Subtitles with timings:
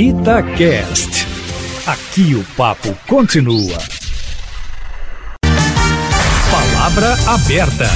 [0.00, 1.26] Itacast.
[1.84, 3.76] Aqui o papo continua.
[6.52, 7.90] Palavra aberta.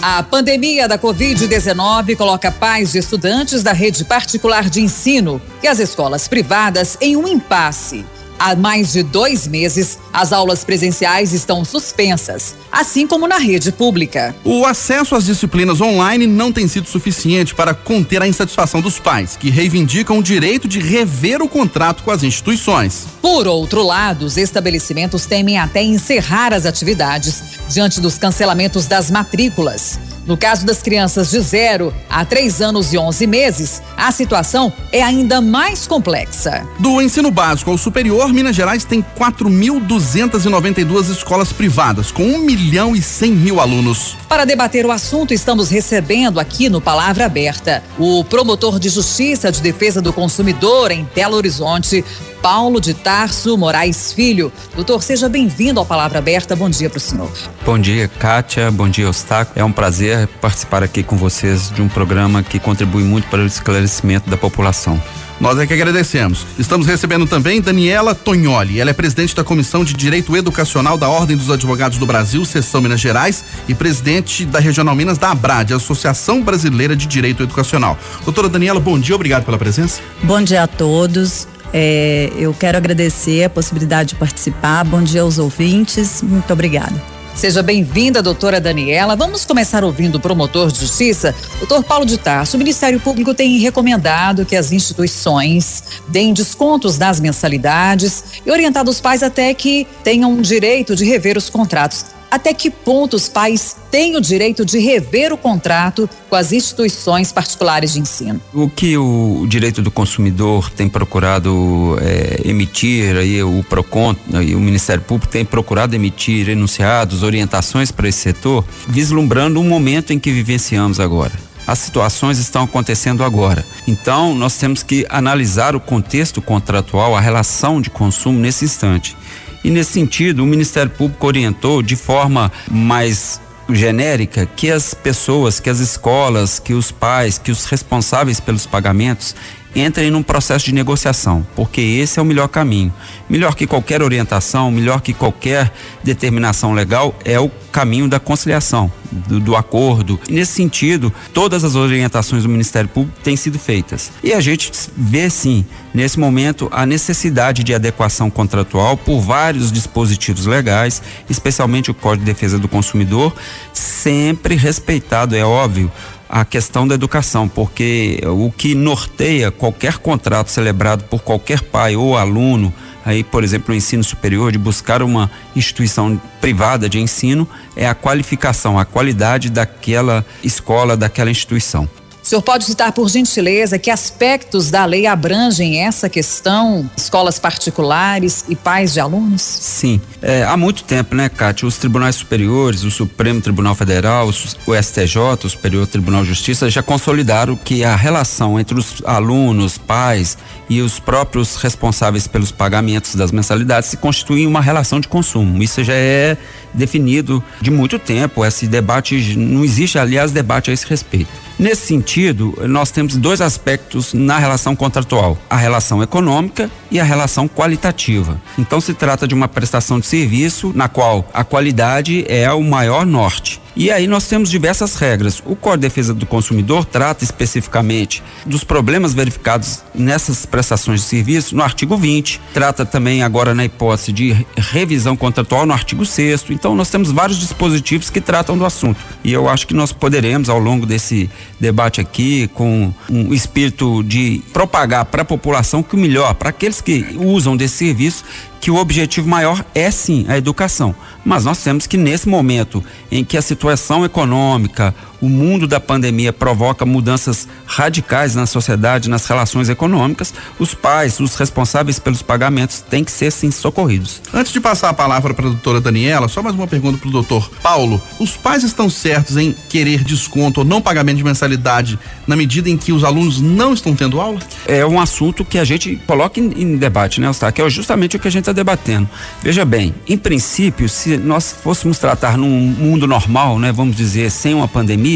[0.00, 5.80] A pandemia da Covid-19 coloca pais de estudantes da rede particular de ensino e as
[5.80, 8.02] escolas privadas em um impasse.
[8.42, 14.34] Há mais de dois meses, as aulas presenciais estão suspensas, assim como na rede pública.
[14.42, 19.36] O acesso às disciplinas online não tem sido suficiente para conter a insatisfação dos pais,
[19.36, 23.06] que reivindicam o direito de rever o contrato com as instituições.
[23.20, 29.98] Por outro lado, os estabelecimentos temem até encerrar as atividades diante dos cancelamentos das matrículas.
[30.26, 35.02] No caso das crianças de 0 a 3 anos e 11 meses, a situação é
[35.02, 36.66] ainda mais complexa.
[36.78, 43.02] Do ensino básico ao superior, Minas Gerais tem 4.292 escolas privadas, com 1 milhão e
[43.02, 44.16] 100 mil alunos.
[44.28, 49.60] Para debater o assunto, estamos recebendo aqui no Palavra Aberta o promotor de Justiça de
[49.60, 52.04] Defesa do Consumidor em Belo Horizonte,
[52.42, 54.52] Paulo de Tarso Moraes Filho.
[54.74, 56.56] Doutor, seja bem-vindo ao Palavra Aberta.
[56.56, 57.30] Bom dia para o senhor.
[57.64, 58.70] Bom dia, Kátia.
[58.70, 59.54] Bom dia, Eustáquio.
[59.56, 63.46] É um prazer participar aqui com vocês de um programa que contribui muito para o
[63.46, 65.00] esclarecimento da população.
[65.40, 66.46] Nós é que agradecemos.
[66.58, 68.78] Estamos recebendo também Daniela Tognoli.
[68.78, 72.82] Ela é presidente da Comissão de Direito Educacional da Ordem dos Advogados do Brasil, Seção
[72.82, 77.98] Minas Gerais, e presidente da Regional Minas da ABRAD, Associação Brasileira de Direito Educacional.
[78.22, 80.02] Doutora Daniela, bom dia, obrigado pela presença.
[80.22, 81.48] Bom dia a todos.
[81.72, 84.84] É, eu quero agradecer a possibilidade de participar.
[84.84, 86.22] Bom dia aos ouvintes.
[86.22, 87.00] Muito obrigada.
[87.34, 89.16] Seja bem-vinda, doutora Daniela.
[89.16, 92.56] Vamos começar ouvindo o promotor de justiça, doutor Paulo de Tarso.
[92.56, 99.00] O Ministério Público tem recomendado que as instituições deem descontos nas mensalidades e orientado os
[99.00, 103.76] pais até que tenham o direito de rever os contratos até que ponto os pais
[103.90, 108.40] têm o direito de rever o contrato com as instituições particulares de ensino?
[108.54, 114.60] O que o direito do consumidor tem procurado é, emitir, aí o PROCON e o
[114.60, 120.30] Ministério Público tem procurado emitir enunciados, orientações para esse setor, vislumbrando um momento em que
[120.30, 123.64] vivenciamos agora as situações estão acontecendo agora.
[123.86, 129.16] Então, nós temos que analisar o contexto contratual, a relação de consumo nesse instante.
[129.62, 135.70] E nesse sentido, o Ministério Público orientou de forma mais genérica que as pessoas, que
[135.70, 139.34] as escolas, que os pais, que os responsáveis pelos pagamentos
[139.74, 142.92] entrem num processo de negociação, porque esse é o melhor caminho.
[143.28, 145.72] Melhor que qualquer orientação, melhor que qualquer
[146.02, 150.18] determinação legal é o caminho da conciliação, do, do, acordo.
[150.28, 154.10] E nesse sentido, todas as orientações do Ministério Público têm sido feitas.
[154.22, 155.64] E a gente vê sim,
[155.94, 162.32] nesse momento, a necessidade de adequação contratual por vários dispositivos legais, especialmente o Código de
[162.32, 163.32] Defesa do Consumidor,
[163.72, 165.90] sempre respeitado, é óbvio,
[166.30, 172.16] a questão da educação, porque o que norteia qualquer contrato celebrado por qualquer pai ou
[172.16, 172.72] aluno,
[173.04, 177.96] aí, por exemplo, no ensino superior, de buscar uma instituição privada de ensino, é a
[177.96, 181.88] qualificação, a qualidade daquela escola, daquela instituição.
[182.22, 188.44] O senhor pode citar, por gentileza, que aspectos da lei abrangem essa questão, escolas particulares
[188.48, 189.40] e pais de alunos?
[189.40, 190.00] Sim.
[190.20, 191.66] É, há muito tempo, né, Cátia?
[191.66, 196.82] Os tribunais superiores, o Supremo Tribunal Federal, o STJ, o Superior Tribunal de Justiça, já
[196.82, 200.36] consolidaram que a relação entre os alunos, pais
[200.68, 205.62] e os próprios responsáveis pelos pagamentos das mensalidades se constitui uma relação de consumo.
[205.62, 206.36] Isso já é
[206.74, 208.44] definido de muito tempo.
[208.44, 211.49] Esse debate, não existe, aliás, debate a esse respeito.
[211.60, 217.46] Nesse sentido, nós temos dois aspectos na relação contratual: a relação econômica e a relação
[217.46, 218.40] qualitativa.
[218.58, 223.04] Então, se trata de uma prestação de serviço na qual a qualidade é o maior
[223.04, 223.60] norte.
[223.76, 225.42] E aí nós temos diversas regras.
[225.44, 231.54] O Código de Defesa do Consumidor trata especificamente dos problemas verificados nessas prestações de serviço
[231.54, 232.40] no artigo 20.
[232.52, 237.38] Trata também agora na hipótese de revisão contratual no artigo 6 Então nós temos vários
[237.38, 238.98] dispositivos que tratam do assunto.
[239.22, 244.42] E eu acho que nós poderemos ao longo desse debate aqui com um espírito de
[244.52, 248.24] propagar para a população que o melhor, para aqueles que usam desse serviço,
[248.60, 250.94] que o objetivo maior é sim a educação.
[251.24, 256.32] Mas nós temos que, nesse momento em que a situação econômica, o mundo da pandemia
[256.32, 263.04] provoca mudanças radicais na sociedade, nas relações econômicas, os pais, os responsáveis pelos pagamentos, têm
[263.04, 264.20] que ser sim socorridos.
[264.32, 267.12] Antes de passar a palavra para a doutora Daniela, só mais uma pergunta para o
[267.12, 268.00] doutor Paulo.
[268.18, 272.76] Os pais estão certos em querer desconto ou não pagamento de mensalidade na medida em
[272.76, 274.38] que os alunos não estão tendo aula?
[274.66, 277.52] É um assunto que a gente coloca em, em debate, né, Ostar?
[277.52, 279.08] Que é justamente o que a gente está debatendo.
[279.42, 284.54] Veja bem, em princípio, se nós fôssemos tratar num mundo normal, né, vamos dizer, sem
[284.54, 285.09] uma pandemia,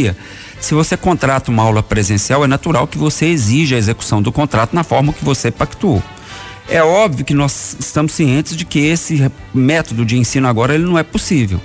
[0.60, 4.74] Se você contrata uma aula presencial, é natural que você exija a execução do contrato
[4.74, 6.02] na forma que você pactuou.
[6.68, 10.98] É óbvio que nós estamos cientes de que esse método de ensino agora ele não
[10.98, 11.60] é possível.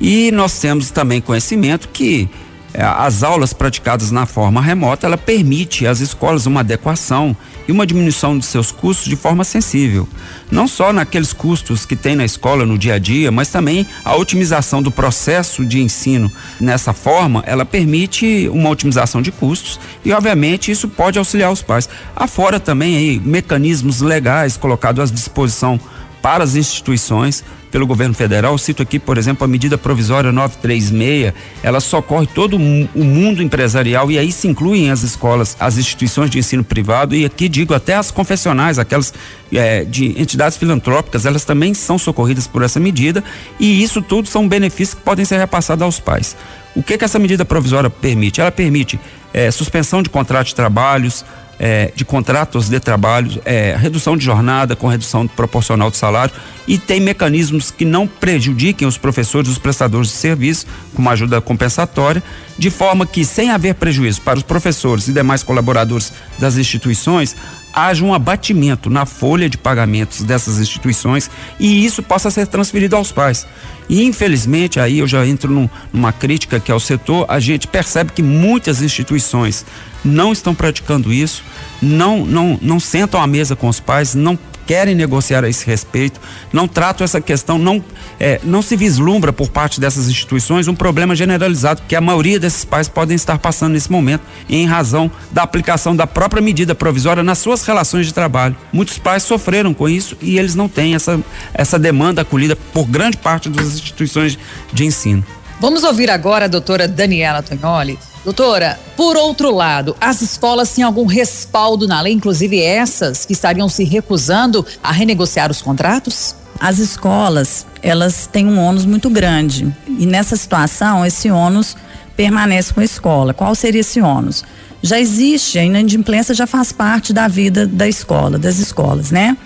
[0.00, 2.28] E nós temos também conhecimento que
[2.72, 7.36] é, as aulas praticadas na forma remota, ela permite às escolas uma adequação
[7.68, 10.08] e uma diminuição de seus custos de forma sensível.
[10.50, 14.16] Não só naqueles custos que tem na escola no dia a dia, mas também a
[14.16, 20.70] otimização do processo de ensino nessa forma, ela permite uma otimização de custos e, obviamente,
[20.70, 21.88] isso pode auxiliar os pais.
[22.16, 25.78] Afora também aí mecanismos legais colocados à disposição
[26.22, 28.56] para as instituições pelo governo federal.
[28.58, 31.32] Cito aqui, por exemplo, a medida provisória 936,
[31.62, 36.38] ela socorre todo o mundo empresarial e aí se incluem as escolas, as instituições de
[36.38, 39.12] ensino privado e aqui digo até as confessionais, aquelas
[39.52, 43.22] é, de entidades filantrópicas, elas também são socorridas por essa medida
[43.58, 46.36] e isso tudo são benefícios que podem ser repassados aos pais.
[46.74, 48.40] O que que essa medida provisória permite?
[48.40, 48.98] Ela permite
[49.32, 51.24] é, suspensão de contrato de trabalhos,
[51.58, 56.32] é, de contratos de trabalho, é, redução de jornada com redução proporcional de salário
[56.68, 61.12] e tem mecanismos que não prejudiquem os professores e os prestadores de serviço, com uma
[61.12, 62.22] ajuda compensatória,
[62.58, 67.34] de forma que, sem haver prejuízo para os professores e demais colaboradores das instituições,
[67.72, 73.12] haja um abatimento na folha de pagamentos dessas instituições e isso possa ser transferido aos
[73.12, 73.46] pais.
[73.88, 77.66] E infelizmente, aí eu já entro num, numa crítica que é o setor, a gente
[77.66, 79.64] percebe que muitas instituições
[80.04, 81.42] não estão praticando isso,
[81.80, 84.38] não, não, não sentam à mesa com os pais, não
[84.68, 86.20] querem negociar a esse respeito,
[86.52, 87.82] não tratam essa questão, não,
[88.20, 92.66] é, não se vislumbra por parte dessas instituições um problema generalizado que a maioria desses
[92.66, 97.38] pais podem estar passando nesse momento em razão da aplicação da própria medida provisória nas
[97.38, 98.54] suas relações de trabalho.
[98.70, 101.18] Muitos pais sofreram com isso e eles não têm essa,
[101.54, 104.38] essa demanda acolhida por grande parte das instituições
[104.70, 105.24] de ensino.
[105.58, 107.98] Vamos ouvir agora a doutora Daniela Tognoli.
[108.28, 113.70] Doutora, por outro lado, as escolas têm algum respaldo na lei, inclusive essas que estariam
[113.70, 116.36] se recusando a renegociar os contratos?
[116.60, 119.74] As escolas, elas têm um ônus muito grande.
[119.86, 121.74] E nessa situação, esse ônus
[122.18, 123.32] permanece com a escola.
[123.32, 124.44] Qual seria esse ônus?
[124.82, 129.38] Já existe, a inadimplência já faz parte da vida da escola, das escolas, né?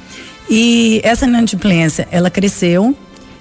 [0.50, 2.96] E essa inadimplência, ela cresceu,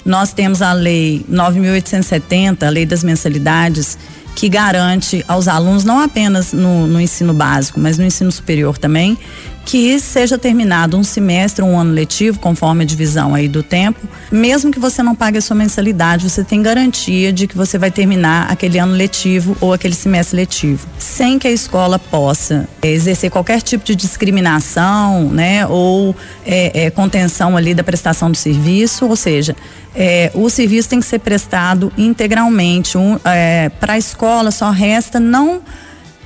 [0.05, 3.97] nós temos a lei 9.870, a lei das mensalidades,
[4.35, 9.17] que garante aos alunos, não apenas no, no ensino básico, mas no ensino superior também,
[9.65, 13.99] que seja terminado um semestre, um ano letivo, conforme a divisão aí do tempo,
[14.31, 17.91] mesmo que você não pague a sua mensalidade, você tem garantia de que você vai
[17.91, 23.29] terminar aquele ano letivo ou aquele semestre letivo, sem que a escola possa é, exercer
[23.29, 26.15] qualquer tipo de discriminação, né, ou
[26.45, 29.55] é, é, contenção ali da prestação do serviço, ou seja,
[29.95, 32.97] é, o serviço tem que ser prestado integralmente.
[32.97, 35.61] Um, é, Para a escola só resta não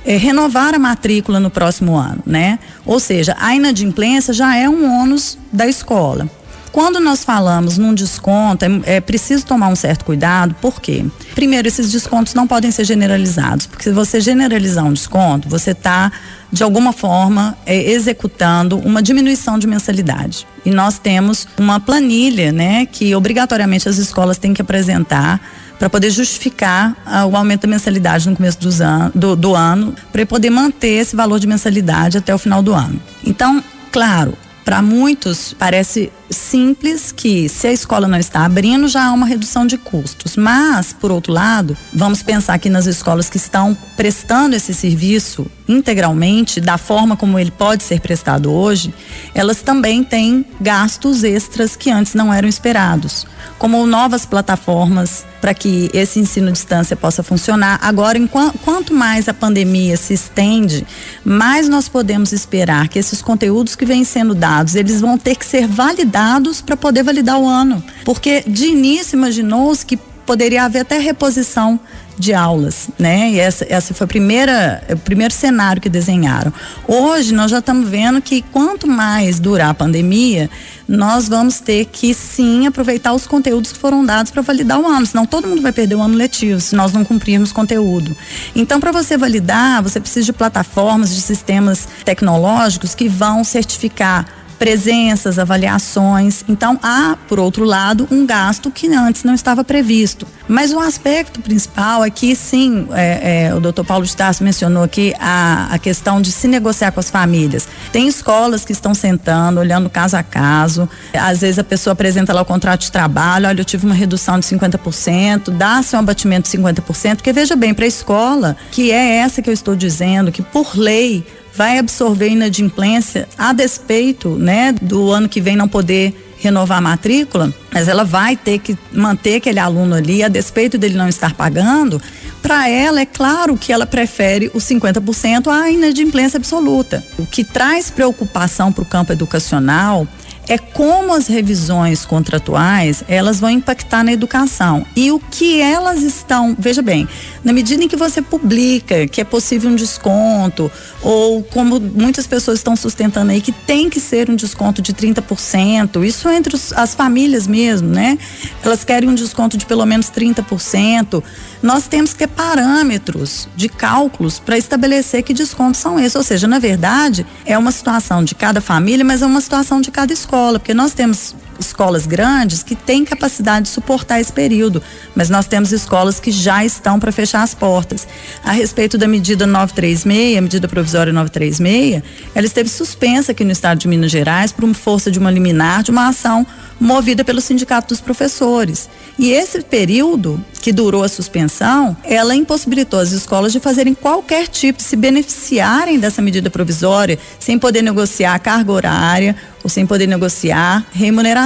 [0.06, 2.58] é, renovar a matrícula no próximo ano, né?
[2.86, 6.30] Ou seja, a inadimplência já é um ônus da escola.
[6.76, 11.06] Quando nós falamos num desconto, é, é, preciso tomar um certo cuidado, por quê?
[11.34, 16.12] Primeiro, esses descontos não podem ser generalizados, porque se você generalizar um desconto, você está,
[16.52, 20.46] de alguma forma, é, executando uma diminuição de mensalidade.
[20.66, 25.40] E nós temos uma planilha, né, que obrigatoriamente as escolas têm que apresentar
[25.78, 30.24] para poder justificar ah, o aumento da mensalidade no começo an do, do ano, para
[30.24, 33.00] poder manter esse valor de mensalidade até o final do ano.
[33.24, 33.62] Então,
[33.92, 39.26] claro, para muitos parece simples que se a escola não está abrindo já há uma
[39.26, 44.56] redução de custos, mas por outro lado, vamos pensar aqui nas escolas que estão prestando
[44.56, 48.94] esse serviço integralmente da forma como ele pode ser prestado hoje,
[49.34, 53.26] elas também têm gastos extras que antes não eram esperados,
[53.58, 57.78] como novas plataformas para que esse ensino à distância possa funcionar.
[57.82, 60.86] Agora, enquanto, quanto mais a pandemia se estende,
[61.24, 65.46] mais nós podemos esperar que esses conteúdos que vêm sendo dados, eles vão ter que
[65.46, 67.84] ser validados dados para poder validar o ano.
[68.02, 71.78] Porque de início imaginou-se que poderia haver até reposição
[72.18, 73.32] de aulas, né?
[73.32, 76.50] E essa, essa foi a primeira, o primeiro cenário que desenharam.
[76.88, 80.48] Hoje nós já estamos vendo que quanto mais durar a pandemia,
[80.88, 85.04] nós vamos ter que sim aproveitar os conteúdos que foram dados para validar o ano,
[85.04, 88.16] senão todo mundo vai perder o ano letivo se nós não cumprirmos conteúdo.
[88.54, 95.38] Então, para você validar, você precisa de plataformas, de sistemas tecnológicos que vão certificar presenças,
[95.38, 96.44] avaliações.
[96.48, 100.26] Então, há, por outro lado, um gasto que antes não estava previsto.
[100.48, 104.82] Mas o aspecto principal é que, sim, é, é, o doutor Paulo de Tarso mencionou
[104.82, 107.68] aqui a, a questão de se negociar com as famílias.
[107.92, 110.88] Tem escolas que estão sentando, olhando caso a caso.
[111.12, 114.38] Às vezes a pessoa apresenta lá o contrato de trabalho, olha, eu tive uma redução
[114.38, 119.16] de 50%, dá-se um abatimento de 50%, porque veja bem, para a escola, que é
[119.16, 121.24] essa que eu estou dizendo, que por lei
[121.56, 127.52] vai absorver inadimplência a despeito, né, do ano que vem não poder renovar a matrícula,
[127.72, 132.00] mas ela vai ter que manter aquele aluno ali, a despeito dele não estar pagando,
[132.42, 137.02] para ela é claro que ela prefere os 50% à inadimplência absoluta.
[137.18, 140.06] O que traz preocupação para o campo educacional
[140.48, 146.56] é como as revisões contratuais elas vão impactar na educação e o que elas estão,
[146.58, 147.08] veja bem,
[147.42, 150.70] na medida em que você publica que é possível um desconto
[151.02, 156.04] ou como muitas pessoas estão sustentando aí que tem que ser um desconto de 30%,
[156.04, 158.18] isso entre os, as famílias mesmo, né?
[158.62, 161.22] Elas querem um desconto de pelo menos 30%.
[161.62, 166.46] Nós temos que ter parâmetros de cálculos para estabelecer que descontos são esses, ou seja,
[166.46, 170.35] na verdade, é uma situação de cada família, mas é uma situação de cada escola
[170.36, 174.82] escola, porque nós temos escolas grandes que têm capacidade de suportar esse período,
[175.14, 178.06] mas nós temos escolas que já estão para fechar as portas.
[178.44, 182.02] A respeito da medida 936, a medida provisória 936,
[182.34, 185.90] ela esteve suspensa aqui no estado de Minas Gerais por força de uma liminar de
[185.90, 186.46] uma ação
[186.78, 188.88] movida pelo Sindicato dos Professores.
[189.18, 194.82] E esse período que durou a suspensão, ela impossibilitou as escolas de fazerem qualquer tipo,
[194.82, 201.45] se beneficiarem dessa medida provisória, sem poder negociar carga horária ou sem poder negociar remuneração.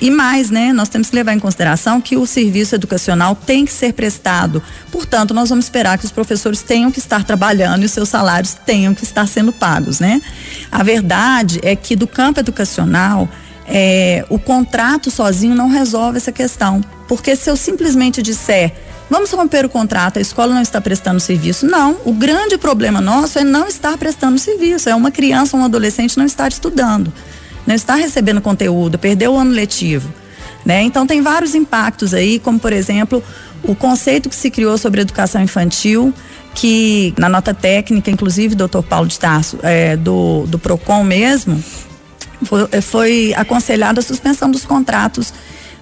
[0.00, 0.72] E mais, né?
[0.72, 4.62] Nós temos que levar em consideração que o serviço educacional tem que ser prestado.
[4.92, 8.54] Portanto, nós vamos esperar que os professores tenham que estar trabalhando e os seus salários
[8.54, 10.22] tenham que estar sendo pagos, né?
[10.70, 13.28] A verdade é que do campo educacional,
[13.66, 16.80] é, o contrato sozinho não resolve essa questão.
[17.08, 18.72] Porque se eu simplesmente disser,
[19.10, 21.66] vamos romper o contrato, a escola não está prestando serviço.
[21.66, 24.88] Não, o grande problema nosso é não estar prestando serviço.
[24.88, 27.12] É uma criança, um adolescente não estar estudando,
[27.68, 30.10] não estar recebendo conteúdo, perdeu o ano letivo.
[30.64, 30.82] Né?
[30.82, 33.22] Então tem vários impactos aí, como por exemplo,
[33.62, 36.12] o conceito que se criou sobre educação infantil,
[36.54, 41.62] que na nota técnica, inclusive, doutor Paulo de Tarso, é, do, do PROCON mesmo,
[42.42, 45.34] foi, eh, foi aconselhada a suspensão dos contratos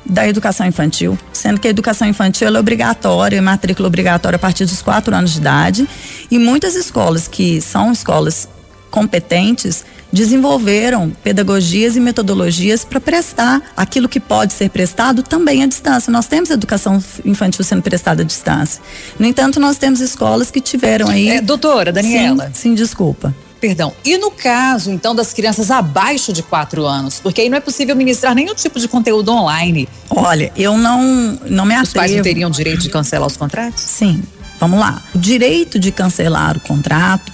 [0.05, 4.83] da educação infantil, sendo que a educação infantil é obrigatória, matrícula obrigatória a partir dos
[4.83, 5.89] quatro anos de idade,
[6.31, 8.49] e muitas escolas que são escolas
[8.91, 9.85] competentes
[10.17, 16.11] desenvolveram pedagogias e metodologias para prestar aquilo que pode ser prestado também à distância.
[16.11, 18.83] Nós temos educação infantil sendo prestada à distância.
[19.19, 21.29] No entanto, nós temos escolas que tiveram aí.
[21.29, 22.47] É, doutora Daniela.
[22.47, 23.35] Sim, sim desculpa.
[23.61, 23.93] Perdão.
[24.05, 27.21] E no caso, então, das crianças abaixo de quatro anos?
[27.21, 29.89] Porque aí não é possível ministrar nenhum tipo de conteúdo online.
[30.09, 31.89] Olha, eu não, não me atrevo.
[31.89, 33.83] Os pais não teriam direito de cancelar os contratos?
[33.83, 34.23] Sim.
[34.59, 35.03] Vamos lá.
[35.15, 37.33] O direito de cancelar o contrato,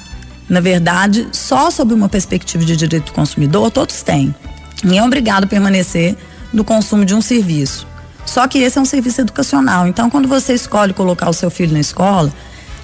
[0.49, 4.35] na verdade, só sob uma perspectiva de direito do consumidor, todos têm.
[4.83, 6.17] Ninguém é obrigado a permanecer
[6.53, 7.87] no consumo de um serviço.
[8.27, 9.87] Só que esse é um serviço educacional.
[9.87, 12.33] Então, quando você escolhe colocar o seu filho na escola,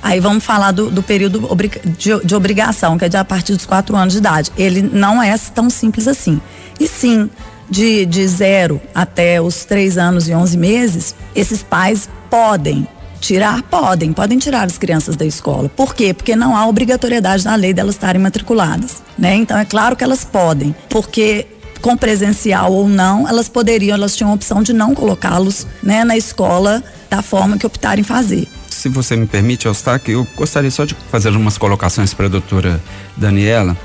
[0.01, 1.41] Aí vamos falar do, do período
[1.85, 4.53] de, de, obrigação, que é de a partir dos quatro anos de idade.
[4.57, 6.41] Ele não é tão simples assim.
[6.79, 7.29] E sim,
[7.69, 12.87] de, de zero até os três anos e onze meses, esses pais podem
[13.21, 15.69] tirar, podem, podem tirar as crianças da escola.
[15.69, 16.15] Por quê?
[16.15, 19.35] Porque não há obrigatoriedade na lei delas estarem matriculadas, né?
[19.35, 21.47] Então é claro que elas podem, porque
[21.81, 26.17] com presencial ou não, elas poderiam, elas tinham a opção de não colocá-los, né, na
[26.17, 28.49] escola da forma que optarem fazer
[28.79, 32.81] se você me permite, Eustáquio, eu gostaria só de fazer umas colocações para a doutora
[33.17, 33.77] Daniela.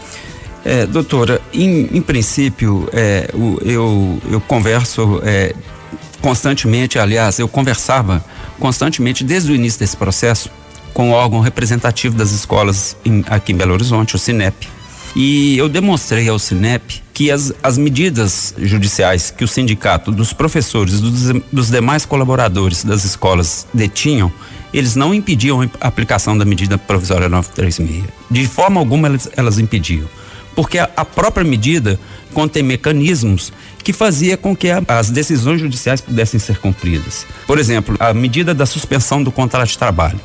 [0.63, 5.53] É, doutora, em, em princípio, é, o, eu, eu converso é,
[6.21, 8.23] constantemente, aliás, eu conversava
[8.59, 10.49] constantemente desde o início desse processo
[10.93, 14.67] com o órgão representativo das escolas em, aqui em Belo Horizonte, o CINEP.
[15.15, 20.99] E eu demonstrei ao CINEP que as, as medidas judiciais que o sindicato dos professores,
[20.99, 24.31] dos, dos demais colaboradores das escolas detinham,
[24.73, 28.05] eles não impediam a aplicação da medida provisória 936.
[28.29, 30.07] De forma alguma elas, elas impediam.
[30.55, 31.99] Porque a, a, própria medida
[32.33, 33.53] contém mecanismos
[33.83, 37.25] que fazia com que a, as decisões judiciais pudessem ser cumpridas.
[37.45, 40.19] Por exemplo, a medida da suspensão do contrato de trabalho.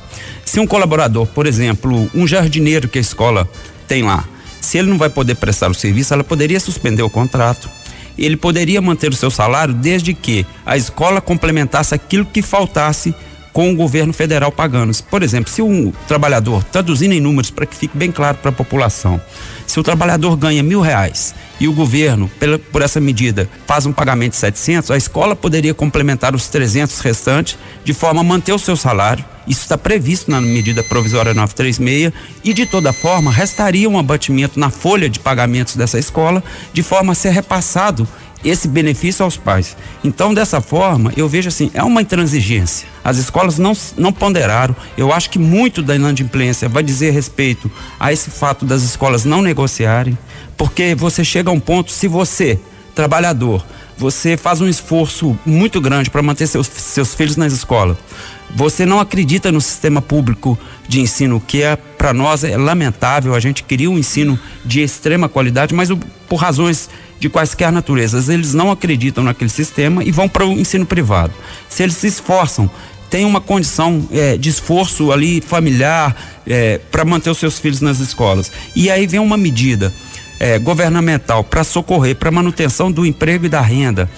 [0.45, 3.49] Se um colaborador, por exemplo, um jardineiro que a escola
[3.87, 4.25] tem lá,
[4.61, 7.69] se ele não vai poder prestar o serviço, ela poderia suspender o contrato.
[8.17, 13.15] Ele poderia manter o seu salário desde que a escola complementasse aquilo que faltasse
[13.53, 14.97] com o governo federal pagando.
[15.05, 18.55] Por exemplo, se um trabalhador, traduzindo em números para que fique bem claro para a
[18.55, 19.21] população,
[19.67, 23.93] se o trabalhador ganha mil reais e o governo, pela, por essa medida, faz um
[23.93, 28.59] pagamento de 700, a escola poderia complementar os 300 restantes de forma a manter o
[28.59, 29.25] seu salário.
[29.47, 32.13] Isso está previsto na medida provisória 936
[32.45, 37.13] e, de toda forma, restaria um abatimento na folha de pagamentos dessa escola, de forma
[37.13, 38.07] a ser repassado
[38.45, 39.77] esse benefício aos pais.
[40.05, 42.89] Então, dessa forma, eu vejo assim, é uma intransigência.
[43.05, 44.75] As escolas não, não ponderaram.
[44.97, 49.43] Eu acho que muito da inadimplência vai dizer respeito a esse fato das escolas não
[49.43, 50.17] negociarem,
[50.57, 52.59] porque você chega a um ponto, se você,
[52.95, 53.65] trabalhador,
[53.97, 57.97] você faz um esforço muito grande para manter seus, seus filhos nas escolas.
[58.55, 63.35] Você não acredita no sistema público de ensino, que é para nós é lamentável.
[63.35, 65.97] A gente queria um ensino de extrema qualidade, mas o,
[66.29, 70.87] por razões de quaisquer naturezas, eles não acreditam naquele sistema e vão para o ensino
[70.87, 71.33] privado.
[71.69, 72.71] Se eles se esforçam,
[73.11, 76.15] tem uma condição é, de esforço ali familiar
[76.47, 78.53] é, para manter os seus filhos nas escolas.
[78.77, 79.93] E aí vem uma medida
[80.39, 84.09] é, governamental para socorrer, para manutenção do emprego e da renda.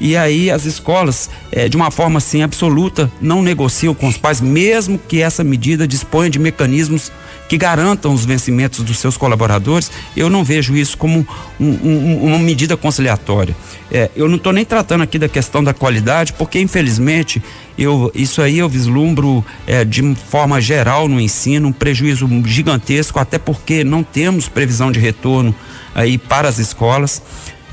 [0.00, 4.40] E aí as escolas, é, de uma forma assim absoluta, não negociam com os pais,
[4.40, 7.12] mesmo que essa medida disponha de mecanismos
[7.48, 11.26] que garantam os vencimentos dos seus colaboradores, eu não vejo isso como
[11.60, 13.54] um, um, uma medida conciliatória.
[13.92, 17.42] É, eu não estou nem tratando aqui da questão da qualidade, porque infelizmente
[17.76, 23.38] eu, isso aí eu vislumbro é, de forma geral no ensino um prejuízo gigantesco, até
[23.38, 25.54] porque não temos previsão de retorno
[25.94, 27.22] aí para as escolas.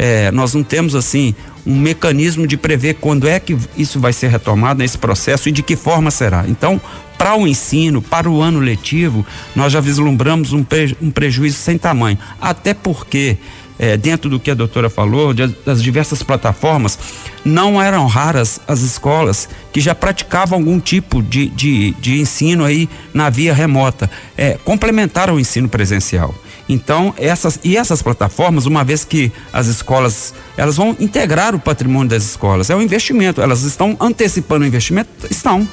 [0.03, 4.31] É, nós não temos assim um mecanismo de prever quando é que isso vai ser
[4.31, 6.43] retomado nesse processo e de que forma será.
[6.47, 6.81] Então,
[7.19, 9.23] para o ensino, para o ano letivo,
[9.55, 12.17] nós já vislumbramos um, pre, um prejuízo sem tamanho.
[12.41, 13.37] Até porque,
[13.77, 16.97] é, dentro do que a doutora falou, de, das diversas plataformas,
[17.45, 22.89] não eram raras as escolas que já praticavam algum tipo de, de, de ensino aí
[23.13, 26.33] na via remota, é, complementaram o ensino presencial.
[26.67, 32.09] Então, essas e essas plataformas, uma vez que as escolas, elas vão integrar o patrimônio
[32.09, 35.09] das escolas, é um investimento, elas estão antecipando o investimento?
[35.29, 35.67] Estão.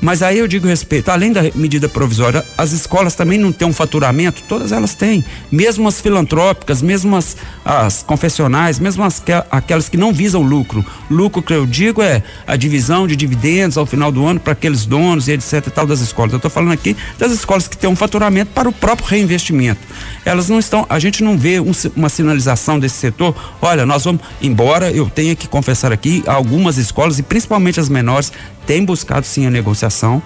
[0.00, 3.72] Mas aí eu digo respeito, além da medida provisória, as escolas também não têm um
[3.72, 9.96] faturamento, todas elas têm, mesmo as filantrópicas, mesmo as, as confessionais, mesmo as, aquelas que
[9.96, 10.84] não visam lucro.
[11.10, 14.84] Lucro que eu digo é a divisão de dividendos ao final do ano para aqueles
[14.84, 16.32] donos e etc e tal das escolas.
[16.32, 19.80] Eu estou falando aqui das escolas que têm um faturamento para o próprio reinvestimento.
[20.24, 23.34] Elas não estão, a gente não vê um, uma sinalização desse setor.
[23.62, 28.32] Olha, nós vamos, embora eu tenha que confessar aqui, algumas escolas e principalmente as menores
[28.66, 30.22] tem buscado sim a negociação,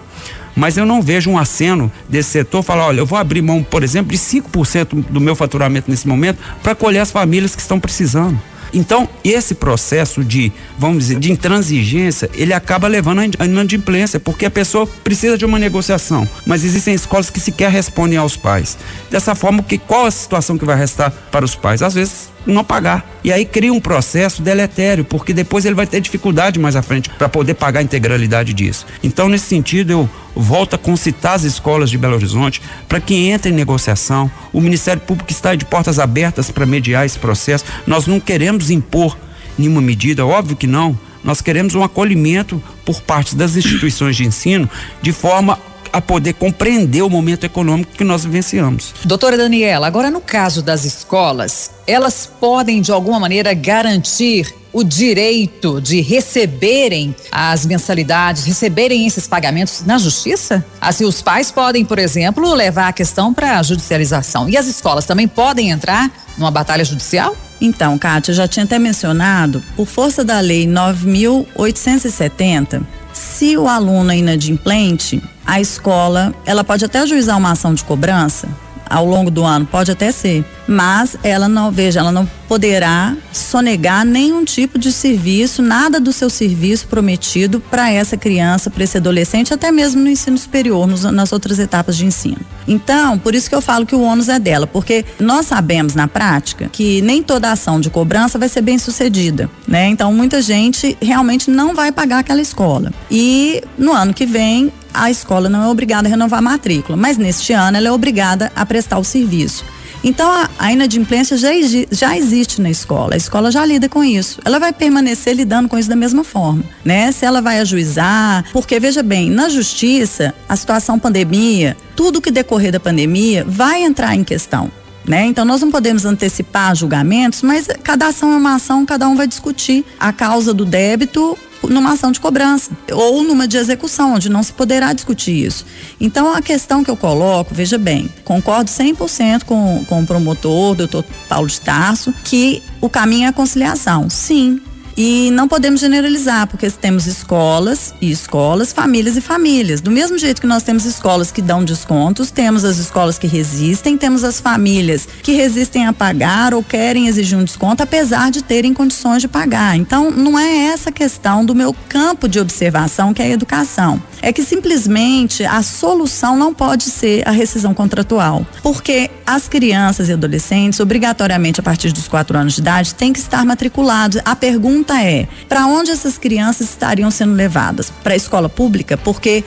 [0.57, 3.83] mas eu não vejo um aceno desse setor falar, olha, eu vou abrir mão, por
[3.83, 8.39] exemplo, de 5% do meu faturamento nesse momento para colher as famílias que estão precisando.
[8.73, 14.51] Então, esse processo de, vamos dizer, de intransigência, ele acaba levando à inadimplência, porque a
[14.51, 18.79] pessoa precisa de uma negociação, mas existem escolas que sequer respondem aos pais.
[19.11, 21.83] Dessa forma, que qual a situação que vai restar para os pais?
[21.83, 23.07] Às vezes não pagar.
[23.23, 27.11] E aí cria um processo deletério, porque depois ele vai ter dificuldade mais à frente
[27.11, 28.87] para poder pagar a integralidade disso.
[29.03, 33.51] Então, nesse sentido, eu volto a concitar as escolas de Belo Horizonte para que entre
[33.51, 34.31] em negociação.
[34.53, 37.65] O Ministério Público está de portas abertas para mediar esse processo.
[37.87, 39.17] Nós não queremos impor
[39.59, 40.99] nenhuma medida, óbvio que não.
[41.23, 44.69] Nós queremos um acolhimento por parte das instituições de ensino
[45.03, 45.59] de forma
[45.93, 48.95] a poder compreender o momento econômico que nós vivenciamos.
[49.05, 55.81] Doutora Daniela, agora no caso das escolas, elas podem de alguma maneira garantir o direito
[55.81, 60.65] de receberem as mensalidades, receberem esses pagamentos na justiça?
[60.81, 64.49] Assim, os pais podem, por exemplo, levar a questão para a judicialização.
[64.49, 67.37] E as escolas também podem entrar numa batalha judicial?
[67.61, 72.81] Então, Kátia, eu já tinha até mencionado, por força da lei 9870,
[73.13, 78.49] se o aluno é inadimplente, a escola, ela pode até ajuizar uma ação de cobrança
[78.91, 84.05] ao longo do ano, pode até ser, mas ela não, veja, ela não poderá sonegar
[84.05, 89.55] nenhum tipo de serviço, nada do seu serviço prometido para essa criança, para esse adolescente,
[89.55, 92.41] até mesmo no ensino superior, nos, nas outras etapas de ensino.
[92.67, 96.09] Então, por isso que eu falo que o ônus é dela, porque nós sabemos na
[96.09, 99.87] prática que nem toda ação de cobrança vai ser bem sucedida, né?
[99.87, 102.93] Então, muita gente realmente não vai pagar aquela escola.
[103.11, 107.17] E no ano que vem, a escola não é obrigada a renovar a matrícula, mas
[107.17, 109.65] neste ano ela é obrigada a prestar o serviço.
[110.05, 111.49] Então a, a inadimplência já,
[111.91, 114.41] já existe na escola, a escola já lida com isso.
[114.45, 117.11] Ela vai permanecer lidando com isso da mesma forma, né?
[117.13, 122.71] Se ela vai ajuizar, porque veja bem, na justiça, a situação pandemia, tudo que decorrer
[122.71, 124.71] da pandemia vai entrar em questão.
[125.07, 125.25] Né?
[125.25, 129.27] Então nós não podemos antecipar julgamentos, mas cada ação é uma ação, cada um vai
[129.27, 134.43] discutir a causa do débito numa ação de cobrança ou numa de execução, onde não
[134.43, 135.67] se poderá discutir isso.
[136.01, 141.05] Então, a questão que eu coloco, veja bem, concordo 100% com, com o promotor, doutor
[141.29, 144.09] Paulo de Tarso, que o caminho é a conciliação.
[144.09, 144.61] Sim,
[145.03, 149.81] e não podemos generalizar, porque temos escolas e escolas, famílias e famílias.
[149.81, 153.97] Do mesmo jeito que nós temos escolas que dão descontos, temos as escolas que resistem,
[153.97, 158.75] temos as famílias que resistem a pagar ou querem exigir um desconto, apesar de terem
[158.75, 159.75] condições de pagar.
[159.75, 164.03] Então, não é essa questão do meu campo de observação, que é a educação.
[164.23, 168.47] É que simplesmente a solução não pode ser a rescisão contratual.
[168.63, 173.19] Porque as crianças e adolescentes, obrigatoriamente a partir dos quatro anos de idade, têm que
[173.19, 174.21] estar matriculados.
[174.25, 177.93] A pergunta é: para onde essas crianças estariam sendo levadas?
[178.03, 178.97] Para a escola pública?
[178.97, 179.45] Porque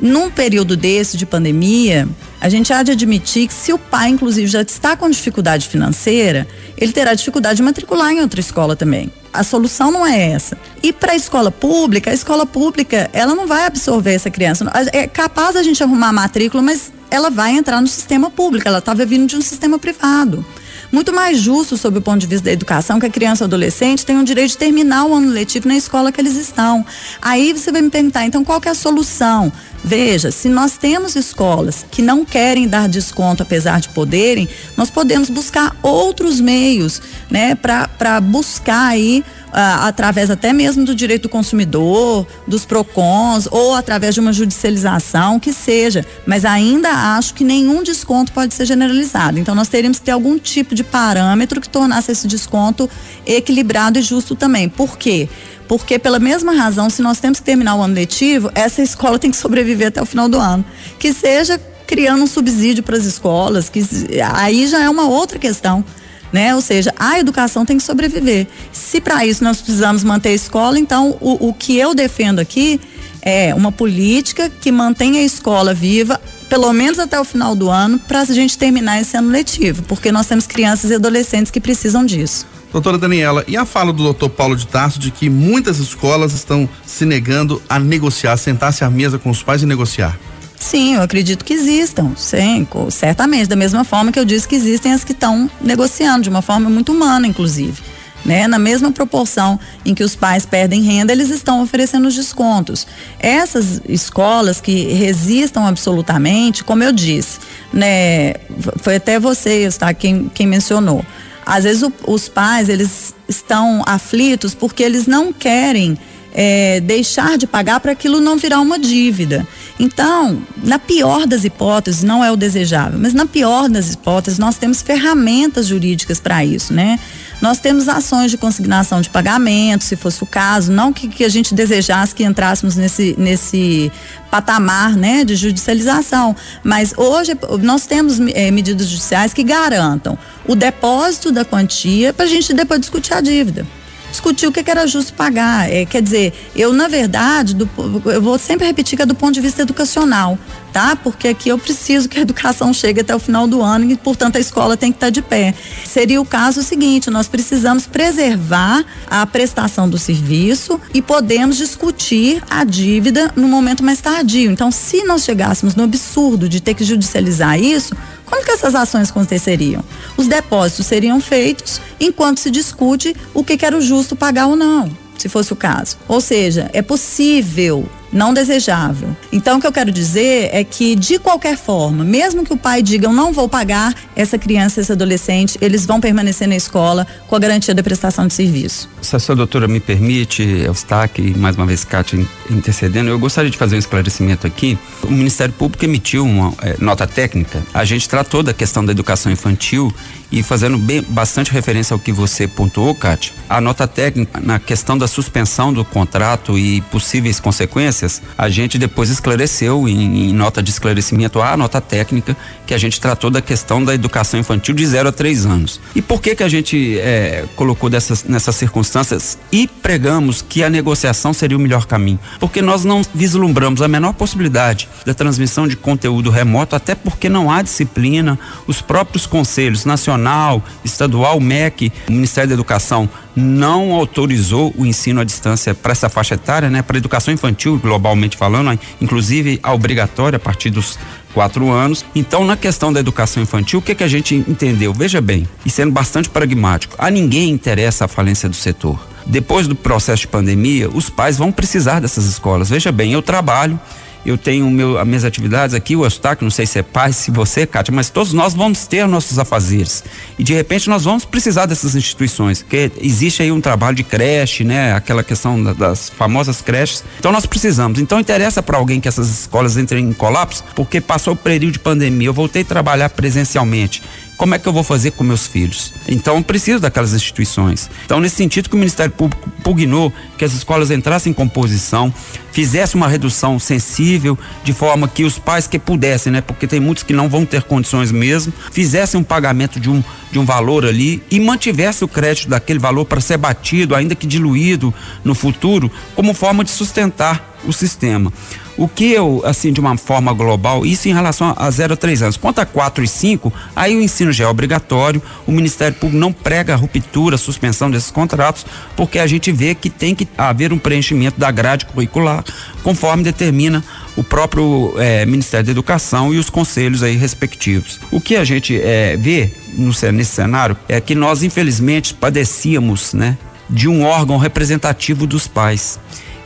[0.00, 2.08] num período desse de pandemia,
[2.40, 6.46] a gente há de admitir que se o pai, inclusive, já está com dificuldade financeira,
[6.76, 9.12] ele terá dificuldade de matricular em outra escola também.
[9.32, 10.58] A solução não é essa.
[10.82, 14.70] E para a escola pública, a escola pública, ela não vai absorver essa criança.
[14.92, 18.78] É capaz a gente arrumar a matrícula, mas ela vai entrar no sistema público, ela
[18.78, 20.44] estava vindo de um sistema privado
[20.90, 24.04] muito mais justo sob o ponto de vista da educação que a criança ou adolescente
[24.04, 26.84] tenha o direito de terminar o ano letivo na escola que eles estão.
[27.20, 29.52] Aí você vai me perguntar, então qual que é a solução?
[29.82, 35.30] Veja, se nós temos escolas que não querem dar desconto apesar de poderem, nós podemos
[35.30, 37.00] buscar outros meios,
[37.30, 43.74] né, para buscar aí ah, através até mesmo do direito do consumidor, dos PROCONs, ou
[43.74, 46.04] através de uma judicialização, que seja.
[46.26, 49.38] Mas ainda acho que nenhum desconto pode ser generalizado.
[49.38, 52.88] Então, nós teríamos que ter algum tipo de parâmetro que tornasse esse desconto
[53.26, 54.68] equilibrado e justo também.
[54.68, 55.28] Por quê?
[55.68, 59.30] Porque, pela mesma razão, se nós temos que terminar o ano letivo, essa escola tem
[59.30, 60.64] que sobreviver até o final do ano.
[60.98, 63.84] Que seja criando um subsídio para as escolas, que
[64.32, 65.84] aí já é uma outra questão
[66.32, 66.54] né?
[66.54, 68.46] Ou seja, a educação tem que sobreviver.
[68.72, 72.80] Se para isso nós precisamos manter a escola, então o, o que eu defendo aqui
[73.22, 77.98] é uma política que mantenha a escola viva, pelo menos até o final do ano,
[77.98, 82.04] para a gente terminar esse ano letivo, porque nós temos crianças e adolescentes que precisam
[82.04, 82.46] disso.
[82.72, 86.68] Doutora Daniela, e a fala do doutor Paulo de Tarso de que muitas escolas estão
[86.86, 90.18] se negando a negociar, sentar-se à mesa com os pais e negociar?
[90.60, 93.48] Sim, eu acredito que existam, sim, certamente.
[93.48, 96.68] Da mesma forma que eu disse que existem as que estão negociando, de uma forma
[96.68, 97.82] muito humana, inclusive.
[98.26, 98.46] Né?
[98.46, 102.86] Na mesma proporção em que os pais perdem renda, eles estão oferecendo os descontos.
[103.18, 107.38] Essas escolas que resistam absolutamente, como eu disse,
[107.72, 108.34] né?
[108.82, 109.94] Foi até vocês, tá?
[109.94, 111.02] Quem, quem mencionou.
[111.46, 115.98] Às vezes o, os pais, eles estão aflitos porque eles não querem
[116.34, 119.46] é, deixar de pagar para aquilo não virar uma dívida.
[119.82, 124.58] Então, na pior das hipóteses, não é o desejável, mas na pior das hipóteses, nós
[124.58, 127.00] temos ferramentas jurídicas para isso, né?
[127.40, 131.30] Nós temos ações de consignação de pagamento, se fosse o caso, não que, que a
[131.30, 133.90] gente desejasse que entrássemos nesse, nesse
[134.30, 136.36] patamar né, de judicialização.
[136.62, 142.28] Mas hoje nós temos é, medidas judiciais que garantam o depósito da quantia para a
[142.28, 143.66] gente depois discutir a dívida
[144.10, 145.70] discutir o que, era justo pagar.
[145.70, 147.68] É, quer dizer, eu, na verdade, do,
[148.06, 150.38] eu vou sempre repetir que é do ponto de vista educacional,
[150.72, 150.96] tá?
[150.96, 154.36] Porque aqui eu preciso que a educação chegue até o final do ano e, portanto,
[154.36, 155.54] a escola tem que estar de pé.
[155.84, 162.64] Seria o caso seguinte: nós precisamos preservar a prestação do serviço e podemos discutir a
[162.64, 164.50] dívida no momento mais tardio.
[164.50, 167.94] Então, se nós chegássemos no absurdo de ter que judicializar isso,
[168.30, 169.84] como que essas ações aconteceriam?
[170.16, 174.56] Os depósitos seriam feitos enquanto se discute o que, que era o justo pagar ou
[174.56, 175.98] não, se fosse o caso.
[176.06, 179.16] Ou seja, é possível não desejável.
[179.32, 182.82] Então, o que eu quero dizer é que, de qualquer forma, mesmo que o pai
[182.82, 187.36] diga eu não vou pagar essa criança, esse adolescente, eles vão permanecer na escola com
[187.36, 188.88] a garantia da prestação de serviço.
[189.00, 192.18] Se a sua doutora me permite, Eustáquio e mais uma vez Kátia
[192.50, 194.78] intercedendo, eu gostaria de fazer um esclarecimento aqui.
[195.02, 199.30] O Ministério Público emitiu uma é, nota técnica, a gente tratou da questão da educação
[199.30, 199.92] infantil
[200.32, 204.96] e fazendo bem, bastante referência ao que você pontuou, Kátia, a nota técnica na questão
[204.96, 207.99] da suspensão do contrato e possíveis consequências
[208.36, 212.36] a gente depois esclareceu em, em nota de esclarecimento a nota técnica
[212.66, 215.80] que a gente tratou da questão da educação infantil de 0 a 3 anos.
[215.94, 220.70] E por que que a gente é, colocou dessas, nessas circunstâncias e pregamos que a
[220.70, 222.18] negociação seria o melhor caminho?
[222.38, 227.50] Porque nós não vislumbramos a menor possibilidade da transmissão de conteúdo remoto, até porque não
[227.50, 235.20] há disciplina, os próprios conselhos nacional, estadual, MEC, Ministério da Educação não autorizou o ensino
[235.20, 236.82] à distância para essa faixa etária, né?
[236.82, 240.98] Para educação infantil, globalmente falando, inclusive a obrigatória a partir dos
[241.32, 242.04] quatro anos.
[242.14, 244.92] Então, na questão da educação infantil, o que, que a gente entendeu?
[244.92, 248.98] Veja bem, e sendo bastante pragmático, a ninguém interessa a falência do setor.
[249.26, 252.70] Depois do processo de pandemia, os pais vão precisar dessas escolas.
[252.70, 253.78] Veja bem, eu trabalho,
[254.24, 257.30] eu tenho meu, as minhas atividades aqui, o Eustáquio, não sei se é pai, se
[257.30, 260.04] você, Kátia, mas todos nós vamos ter nossos afazeres.
[260.38, 264.64] E de repente nós vamos precisar dessas instituições, porque existe aí um trabalho de creche,
[264.64, 264.92] né?
[264.92, 267.04] Aquela questão das famosas creches.
[267.18, 267.98] Então nós precisamos.
[267.98, 271.78] Então interessa para alguém que essas escolas entrem em colapso, porque passou o período de
[271.78, 274.02] pandemia, eu voltei a trabalhar presencialmente
[274.40, 275.92] como é que eu vou fazer com meus filhos?
[276.08, 277.90] Então eu preciso daquelas instituições.
[278.06, 282.10] Então, nesse sentido que o Ministério Público pugnou que as escolas entrassem em composição,
[282.50, 286.40] fizesse uma redução sensível, de forma que os pais que pudessem, né?
[286.40, 290.38] Porque tem muitos que não vão ter condições mesmo, fizessem um pagamento de um, de
[290.38, 294.94] um valor ali e mantivesse o crédito daquele valor para ser batido, ainda que diluído
[295.22, 298.32] no futuro, como forma de sustentar o sistema.
[298.76, 302.22] O que eu, assim, de uma forma global, isso em relação a 0 a 3
[302.22, 302.36] anos.
[302.38, 306.32] Quanto a 4 e 5, aí o ensino já é obrigatório, o Ministério Público não
[306.32, 308.64] prega a ruptura, a suspensão desses contratos,
[308.96, 312.42] porque a gente vê que tem que haver um preenchimento da grade curricular,
[312.82, 313.84] conforme determina
[314.16, 318.00] o próprio eh, Ministério da Educação e os conselhos aí respectivos.
[318.10, 323.36] O que a gente eh, vê no, nesse cenário é que nós, infelizmente, padecíamos, né,
[323.68, 325.98] de um órgão representativo dos pais.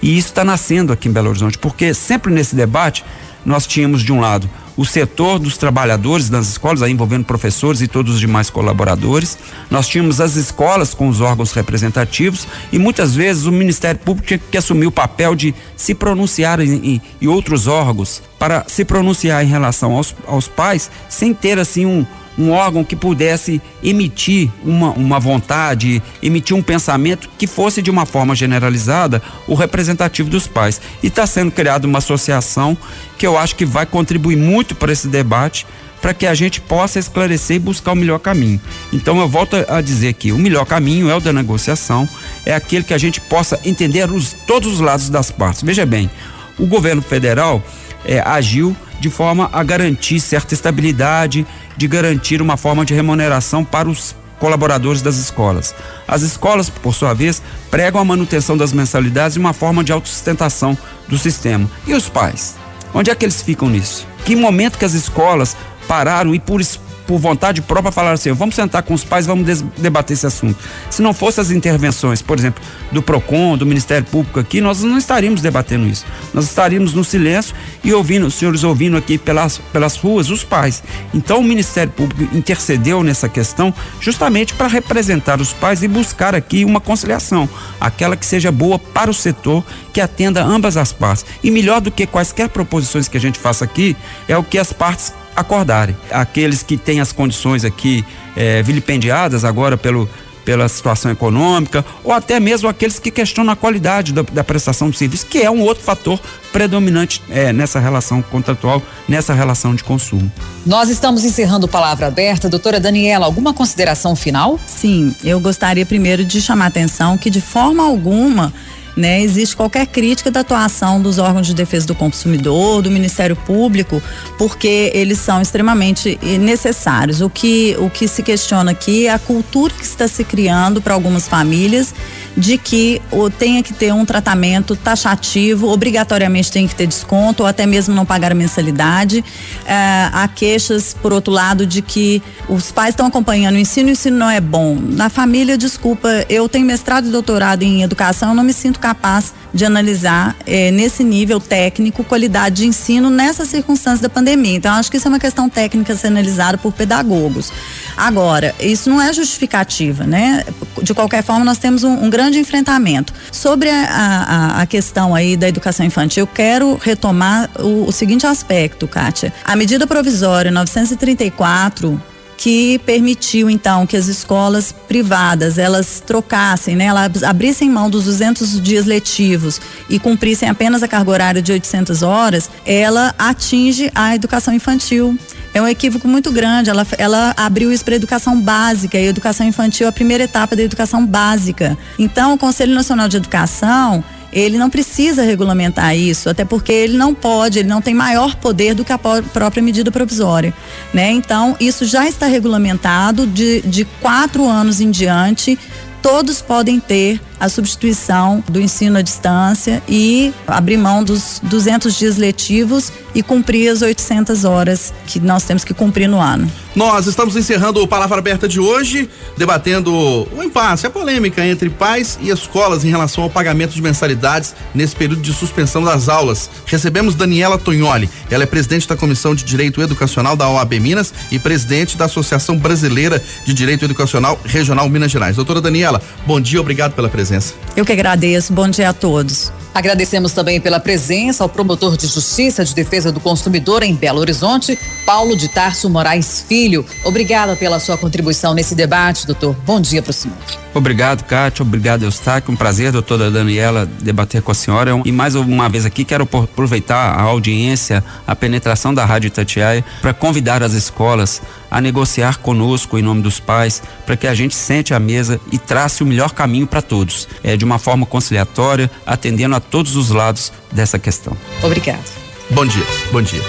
[0.04, 3.02] E isso está nascendo aqui em Belo Horizonte, porque sempre nesse debate
[3.42, 7.88] nós tínhamos de um lado o setor dos trabalhadores das escolas, aí envolvendo professores e
[7.88, 9.38] todos os demais colaboradores.
[9.70, 14.38] Nós tínhamos as escolas com os órgãos representativos e muitas vezes o Ministério Público tinha
[14.38, 19.48] que assumir o papel de se pronunciar em, em outros órgãos para se pronunciar em
[19.48, 22.04] relação aos, aos pais sem ter assim um
[22.38, 28.06] um órgão que pudesse emitir uma, uma vontade, emitir um pensamento que fosse de uma
[28.06, 30.80] forma generalizada o representativo dos pais.
[31.02, 32.76] E está sendo criada uma associação
[33.16, 35.66] que eu acho que vai contribuir muito para esse debate
[36.04, 38.60] para que a gente possa esclarecer e buscar o melhor caminho.
[38.92, 42.06] Então eu volto a dizer que o melhor caminho é o da negociação,
[42.44, 45.62] é aquele que a gente possa entender os, todos os lados das partes.
[45.62, 46.10] Veja bem,
[46.58, 47.62] o governo federal
[48.04, 53.88] é, agiu de forma a garantir certa estabilidade, de garantir uma forma de remuneração para
[53.88, 55.74] os colaboradores das escolas.
[56.06, 60.76] As escolas, por sua vez, pregam a manutenção das mensalidades e uma forma de autossustentação
[61.08, 61.70] do sistema.
[61.86, 62.56] E os pais?
[62.92, 64.06] Onde é que eles ficam nisso?
[64.24, 65.56] Que momento que as escolas
[65.88, 66.60] pararam e por
[67.06, 70.58] por vontade própria, falaram assim: vamos sentar com os pais, vamos debater esse assunto.
[70.90, 74.98] Se não fossem as intervenções, por exemplo, do PROCON, do Ministério Público aqui, nós não
[74.98, 76.04] estaríamos debatendo isso.
[76.32, 80.82] Nós estaríamos no silêncio e ouvindo, os senhores ouvindo aqui pelas, pelas ruas os pais.
[81.12, 86.64] Então o Ministério Público intercedeu nessa questão justamente para representar os pais e buscar aqui
[86.64, 87.48] uma conciliação,
[87.80, 91.24] aquela que seja boa para o setor, que atenda ambas as partes.
[91.42, 93.96] E melhor do que quaisquer proposições que a gente faça aqui,
[94.28, 95.96] é o que as partes acordarem.
[96.10, 98.04] Aqueles que têm as condições aqui
[98.36, 100.08] é, vilipendiadas agora pelo,
[100.44, 104.96] pela situação econômica, ou até mesmo aqueles que questionam a qualidade da, da prestação do
[104.96, 106.20] serviço, que é um outro fator
[106.52, 110.30] predominante é, nessa relação contratual, nessa relação de consumo.
[110.64, 112.48] Nós estamos encerrando Palavra Aberta.
[112.48, 114.58] Doutora Daniela, alguma consideração final?
[114.66, 118.52] Sim, eu gostaria primeiro de chamar a atenção que de forma alguma
[118.96, 124.02] né, existe qualquer crítica da atuação dos órgãos de defesa do consumidor, do Ministério Público,
[124.38, 127.20] porque eles são extremamente necessários.
[127.20, 130.94] O que, o que se questiona aqui é a cultura que está se criando para
[130.94, 131.94] algumas famílias
[132.36, 137.48] de que ou tenha que ter um tratamento taxativo, obrigatoriamente tem que ter desconto ou
[137.48, 139.24] até mesmo não pagar a mensalidade.
[139.64, 143.92] É, há queixas, por outro lado, de que os pais estão acompanhando o ensino e
[143.92, 144.76] o ensino não é bom.
[144.80, 149.32] Na família, desculpa, eu tenho mestrado e doutorado em educação, eu não me sinto capaz
[149.54, 154.54] de analisar eh, nesse nível técnico qualidade de ensino nessa circunstância da pandemia.
[154.54, 157.50] Então, acho que isso é uma questão técnica a ser analisada por pedagogos.
[157.96, 160.44] Agora, isso não é justificativa, né?
[160.82, 163.14] De qualquer forma, nós temos um, um grande enfrentamento.
[163.32, 168.26] Sobre a, a, a, questão aí da educação infantil, eu quero retomar o, o seguinte
[168.26, 169.32] aspecto, Kátia.
[169.46, 177.22] A medida provisória 934 que permitiu então que as escolas privadas elas trocassem, né, elas
[177.22, 182.50] abrissem mão dos 200 dias letivos e cumprissem apenas a carga horária de 800 horas,
[182.66, 185.18] ela atinge a educação infantil.
[185.54, 186.68] É um equívoco muito grande.
[186.68, 190.56] Ela, ela abriu isso para educação básica e a educação infantil é a primeira etapa
[190.56, 191.78] da educação básica.
[191.96, 194.02] Então, o Conselho Nacional de Educação
[194.34, 198.74] ele não precisa regulamentar isso, até porque ele não pode, ele não tem maior poder
[198.74, 200.52] do que a própria medida provisória,
[200.92, 201.12] né?
[201.12, 205.56] Então, isso já está regulamentado de, de quatro anos em diante,
[206.02, 212.16] todos podem ter a substituição do ensino à distância e abrir mão dos 200 dias
[212.16, 216.50] letivos e cumprir as 800 horas que nós temos que cumprir no ano.
[216.74, 222.18] Nós estamos encerrando o Palavra Aberta de hoje, debatendo o impasse, a polêmica entre pais
[222.20, 226.50] e escolas em relação ao pagamento de mensalidades nesse período de suspensão das aulas.
[226.66, 231.38] Recebemos Daniela Tonholi, ela é presidente da Comissão de Direito Educacional da OAB Minas e
[231.38, 235.36] presidente da Associação Brasileira de Direito Educacional Regional Minas Gerais.
[235.36, 237.54] Doutora Daniela, bom dia, obrigado pela presença.
[237.74, 239.50] Eu que agradeço, bom dia a todos.
[239.74, 244.78] Agradecemos também pela presença ao promotor de Justiça de Defesa do Consumidor em Belo Horizonte,
[245.04, 246.86] Paulo de Tarso Moraes Filho.
[247.04, 249.56] Obrigada pela sua contribuição nesse debate, doutor.
[249.66, 250.36] Bom dia para o senhor.
[250.74, 251.62] Obrigado, Cátia.
[251.62, 252.52] Obrigado, Eustáquio.
[252.52, 254.90] Um prazer, doutora Daniela, debater com a senhora.
[255.04, 260.12] E mais uma vez aqui, quero aproveitar a audiência, a penetração da Rádio Itatiaia, para
[260.12, 264.94] convidar as escolas a negociar conosco em nome dos pais, para que a gente sente
[264.94, 269.56] à mesa e trace o melhor caminho para todos, é, de uma forma conciliatória, atendendo
[269.56, 271.36] a todos os lados dessa questão.
[271.62, 272.04] Obrigado.
[272.50, 272.84] Bom dia.
[273.10, 273.42] Bom dia.